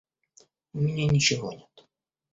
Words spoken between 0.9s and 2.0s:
ничего нет.